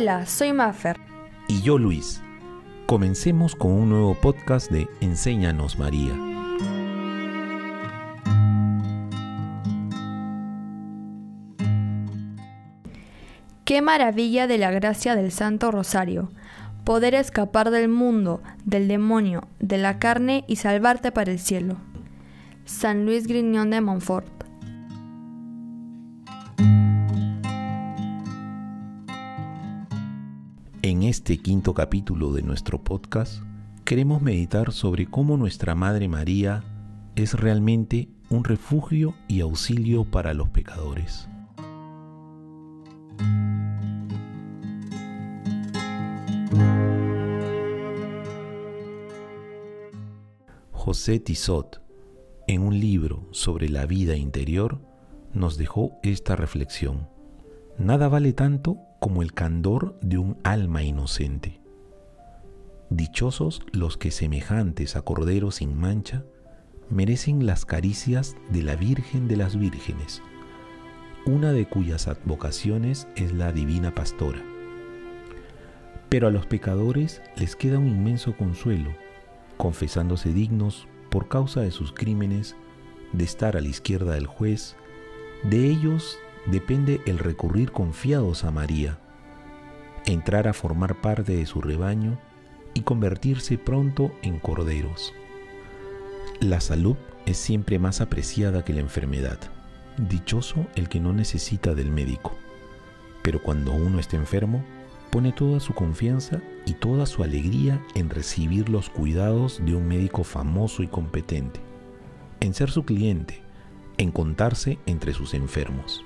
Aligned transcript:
Hola, 0.00 0.26
soy 0.26 0.52
Maffer. 0.52 0.96
Y 1.48 1.60
yo 1.62 1.76
Luis. 1.76 2.22
Comencemos 2.86 3.56
con 3.56 3.72
un 3.72 3.88
nuevo 3.88 4.14
podcast 4.14 4.70
de 4.70 4.86
Enséñanos 5.00 5.76
María. 5.76 6.12
Qué 13.64 13.82
maravilla 13.82 14.46
de 14.46 14.58
la 14.58 14.70
gracia 14.70 15.16
del 15.16 15.32
Santo 15.32 15.72
Rosario, 15.72 16.30
poder 16.84 17.14
escapar 17.14 17.72
del 17.72 17.88
mundo, 17.88 18.40
del 18.64 18.86
demonio, 18.86 19.48
de 19.58 19.78
la 19.78 19.98
carne 19.98 20.44
y 20.46 20.54
salvarte 20.54 21.10
para 21.10 21.32
el 21.32 21.40
cielo. 21.40 21.76
San 22.66 23.04
Luis 23.04 23.26
Griñón 23.26 23.70
de 23.70 23.80
Montfort. 23.80 24.47
En 30.88 31.02
este 31.02 31.36
quinto 31.36 31.74
capítulo 31.74 32.32
de 32.32 32.40
nuestro 32.40 32.82
podcast, 32.82 33.42
queremos 33.84 34.22
meditar 34.22 34.72
sobre 34.72 35.04
cómo 35.04 35.36
nuestra 35.36 35.74
Madre 35.74 36.08
María 36.08 36.64
es 37.14 37.34
realmente 37.34 38.08
un 38.30 38.42
refugio 38.42 39.14
y 39.28 39.42
auxilio 39.42 40.10
para 40.10 40.32
los 40.32 40.48
pecadores. 40.48 41.28
José 50.72 51.20
Tissot, 51.20 51.82
en 52.46 52.62
un 52.62 52.80
libro 52.80 53.28
sobre 53.32 53.68
la 53.68 53.84
vida 53.84 54.16
interior, 54.16 54.80
nos 55.34 55.58
dejó 55.58 55.98
esta 56.02 56.34
reflexión. 56.34 57.10
Nada 57.76 58.08
vale 58.08 58.32
tanto 58.32 58.87
como 59.00 59.22
el 59.22 59.32
candor 59.32 59.98
de 60.00 60.18
un 60.18 60.38
alma 60.42 60.82
inocente. 60.82 61.60
Dichosos 62.90 63.62
los 63.72 63.96
que 63.96 64.10
semejantes 64.10 64.96
a 64.96 65.02
corderos 65.02 65.56
sin 65.56 65.78
mancha 65.78 66.24
merecen 66.90 67.46
las 67.46 67.66
caricias 67.66 68.36
de 68.50 68.62
la 68.62 68.76
Virgen 68.76 69.28
de 69.28 69.36
las 69.36 69.58
Vírgenes, 69.58 70.22
una 71.26 71.52
de 71.52 71.68
cuyas 71.68 72.08
advocaciones 72.08 73.06
es 73.14 73.32
la 73.32 73.52
Divina 73.52 73.94
Pastora. 73.94 74.42
Pero 76.08 76.28
a 76.28 76.30
los 76.30 76.46
pecadores 76.46 77.20
les 77.36 77.56
queda 77.56 77.78
un 77.78 77.88
inmenso 77.88 78.36
consuelo 78.36 78.90
confesándose 79.58 80.32
dignos 80.32 80.88
por 81.10 81.28
causa 81.28 81.60
de 81.60 81.70
sus 81.70 81.92
crímenes 81.92 82.56
de 83.12 83.24
estar 83.24 83.56
a 83.56 83.60
la 83.60 83.68
izquierda 83.68 84.14
del 84.14 84.26
juez, 84.26 84.76
de 85.42 85.66
ellos 85.66 86.18
depende 86.46 87.00
el 87.06 87.18
recurrir 87.18 87.72
confiados 87.72 88.44
a 88.44 88.50
María, 88.50 88.98
entrar 90.06 90.48
a 90.48 90.52
formar 90.52 91.00
parte 91.00 91.36
de 91.36 91.46
su 91.46 91.60
rebaño 91.60 92.18
y 92.74 92.82
convertirse 92.82 93.58
pronto 93.58 94.12
en 94.22 94.38
corderos. 94.38 95.14
La 96.40 96.60
salud 96.60 96.96
es 97.26 97.36
siempre 97.36 97.78
más 97.78 98.00
apreciada 98.00 98.64
que 98.64 98.72
la 98.72 98.80
enfermedad. 98.80 99.38
Dichoso 99.96 100.66
el 100.76 100.88
que 100.88 101.00
no 101.00 101.12
necesita 101.12 101.74
del 101.74 101.90
médico. 101.90 102.36
Pero 103.22 103.42
cuando 103.42 103.72
uno 103.72 103.98
está 103.98 104.16
enfermo, 104.16 104.64
pone 105.10 105.32
toda 105.32 105.60
su 105.60 105.74
confianza 105.74 106.40
y 106.66 106.74
toda 106.74 107.06
su 107.06 107.22
alegría 107.22 107.84
en 107.94 108.10
recibir 108.10 108.68
los 108.68 108.90
cuidados 108.90 109.60
de 109.64 109.74
un 109.74 109.88
médico 109.88 110.22
famoso 110.22 110.82
y 110.82 110.86
competente, 110.86 111.60
en 112.40 112.54
ser 112.54 112.70
su 112.70 112.84
cliente, 112.84 113.42
en 113.96 114.12
contarse 114.12 114.78
entre 114.86 115.12
sus 115.12 115.34
enfermos. 115.34 116.04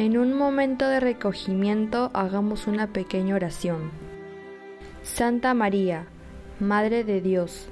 En 0.00 0.16
un 0.16 0.32
momento 0.32 0.88
de 0.88 0.98
recogimiento 0.98 2.10
hagamos 2.14 2.66
una 2.66 2.86
pequeña 2.86 3.34
oración. 3.34 3.90
Santa 5.02 5.52
María, 5.52 6.06
Madre 6.58 7.04
de 7.04 7.20
Dios, 7.20 7.68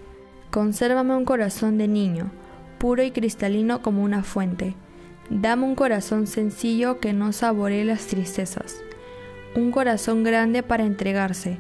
consérvame 0.51 1.17
un 1.17 1.25
corazón 1.25 1.79
de 1.79 1.89
niño, 1.89 2.31
puro 2.77 3.03
y 3.03 3.13
cristalino 3.13 3.81
como 3.81 4.03
una 4.03 4.25
fuente. 4.25 4.75
Dame 5.31 5.65
un 5.65 5.75
corazón 5.75 6.27
sencillo 6.27 7.01
que 7.01 7.15
no 7.15 7.33
saboree 7.33 7.87
las 7.87 8.07
tristezas, 8.09 8.83
un 9.57 9.73
corazón 9.73 10.23
grande 10.23 10.63
para 10.63 10.85
entregarse, 10.85 11.57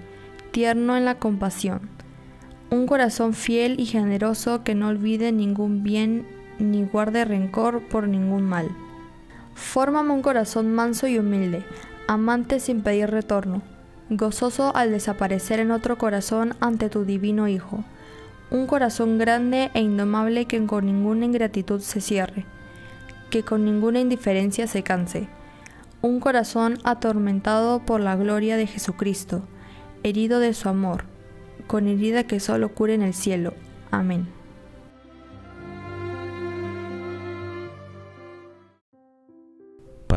tierno 0.50 0.98
en 0.98 1.06
la 1.06 1.18
compasión, 1.18 1.88
un 2.68 2.86
corazón 2.86 3.32
fiel 3.32 3.80
y 3.80 3.86
generoso 3.86 4.64
que 4.64 4.74
no 4.74 4.88
olvide 4.88 5.32
ningún 5.32 5.82
bien 5.82 6.26
ni 6.58 6.84
guarde 6.84 7.24
rencor 7.24 7.88
por 7.88 8.06
ningún 8.06 8.42
mal. 8.42 8.68
Fórmame 9.58 10.12
un 10.12 10.22
corazón 10.22 10.72
manso 10.72 11.06
y 11.08 11.18
humilde, 11.18 11.64
amante 12.06 12.60
sin 12.60 12.82
pedir 12.82 13.10
retorno, 13.10 13.60
gozoso 14.08 14.74
al 14.74 14.90
desaparecer 14.90 15.60
en 15.60 15.72
otro 15.72 15.98
corazón 15.98 16.54
ante 16.60 16.88
tu 16.88 17.04
divino 17.04 17.48
Hijo 17.48 17.84
un 18.50 18.66
corazón 18.66 19.18
grande 19.18 19.70
e 19.74 19.80
indomable 19.80 20.46
que 20.46 20.64
con 20.64 20.86
ninguna 20.86 21.26
ingratitud 21.26 21.80
se 21.80 22.00
cierre, 22.00 22.46
que 23.30 23.42
con 23.42 23.64
ninguna 23.64 24.00
indiferencia 24.00 24.66
se 24.66 24.82
canse, 24.82 25.28
un 26.00 26.18
corazón 26.20 26.78
atormentado 26.84 27.80
por 27.80 28.00
la 28.00 28.16
gloria 28.16 28.56
de 28.56 28.66
Jesucristo, 28.66 29.42
herido 30.02 30.40
de 30.40 30.54
su 30.54 30.68
amor, 30.68 31.04
con 31.66 31.88
herida 31.88 32.24
que 32.24 32.40
solo 32.40 32.70
cure 32.70 32.94
en 32.94 33.02
el 33.02 33.12
cielo. 33.12 33.52
Amén. 33.90 34.28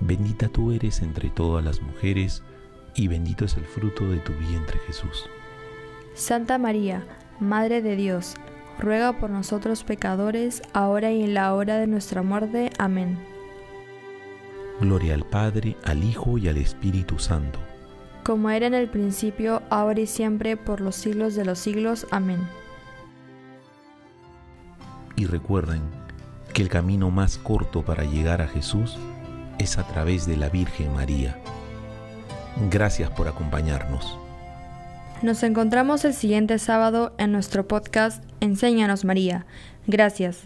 bendita 0.00 0.48
tú 0.48 0.72
eres 0.72 1.02
entre 1.02 1.30
todas 1.30 1.64
las 1.64 1.80
mujeres, 1.80 2.42
y 2.94 3.08
bendito 3.08 3.44
es 3.44 3.56
el 3.56 3.64
fruto 3.64 4.08
de 4.08 4.18
tu 4.18 4.32
vientre 4.34 4.78
Jesús. 4.86 5.28
Santa 6.14 6.58
María, 6.58 7.04
Madre 7.40 7.82
de 7.82 7.94
Dios, 7.94 8.34
ruega 8.78 9.18
por 9.18 9.30
nosotros 9.30 9.84
pecadores, 9.84 10.62
ahora 10.72 11.12
y 11.12 11.22
en 11.22 11.34
la 11.34 11.54
hora 11.54 11.78
de 11.78 11.86
nuestra 11.86 12.22
muerte. 12.22 12.70
Amén. 12.78 13.18
Gloria 14.80 15.14
al 15.14 15.24
Padre, 15.24 15.76
al 15.84 16.02
Hijo 16.04 16.38
y 16.38 16.48
al 16.48 16.56
Espíritu 16.56 17.18
Santo. 17.18 17.58
Como 18.24 18.50
era 18.50 18.66
en 18.66 18.74
el 18.74 18.88
principio, 18.88 19.62
ahora 19.70 20.00
y 20.00 20.06
siempre, 20.06 20.56
por 20.56 20.80
los 20.80 20.96
siglos 20.96 21.34
de 21.34 21.44
los 21.44 21.58
siglos. 21.58 22.06
Amén. 22.10 22.40
Y 25.16 25.26
recuerden 25.26 25.82
que 26.52 26.62
el 26.62 26.68
camino 26.68 27.10
más 27.10 27.38
corto 27.38 27.84
para 27.84 28.04
llegar 28.04 28.40
a 28.40 28.48
Jesús 28.48 28.98
es 29.58 29.78
a 29.78 29.86
través 29.86 30.26
de 30.26 30.36
la 30.36 30.48
Virgen 30.48 30.94
María. 30.94 31.38
Gracias 32.70 33.10
por 33.10 33.28
acompañarnos. 33.28 34.18
Nos 35.22 35.42
encontramos 35.42 36.04
el 36.04 36.14
siguiente 36.14 36.58
sábado 36.58 37.12
en 37.18 37.32
nuestro 37.32 37.66
podcast 37.66 38.22
Enséñanos 38.40 39.04
María. 39.04 39.46
Gracias. 39.86 40.42